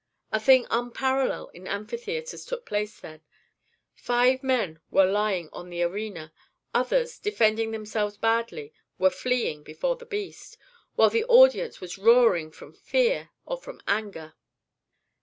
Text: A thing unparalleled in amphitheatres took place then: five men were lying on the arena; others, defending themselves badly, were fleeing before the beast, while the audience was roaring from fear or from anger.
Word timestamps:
A 0.31 0.39
thing 0.39 0.65
unparalleled 0.71 1.51
in 1.53 1.67
amphitheatres 1.67 2.43
took 2.43 2.65
place 2.65 2.99
then: 2.99 3.21
five 3.93 4.41
men 4.41 4.79
were 4.89 5.05
lying 5.05 5.47
on 5.53 5.69
the 5.69 5.83
arena; 5.83 6.33
others, 6.73 7.19
defending 7.19 7.69
themselves 7.69 8.17
badly, 8.17 8.73
were 8.97 9.11
fleeing 9.11 9.61
before 9.61 9.97
the 9.97 10.07
beast, 10.07 10.57
while 10.95 11.11
the 11.11 11.25
audience 11.25 11.79
was 11.81 11.99
roaring 11.99 12.49
from 12.49 12.73
fear 12.73 13.29
or 13.45 13.57
from 13.59 13.79
anger. 13.87 14.33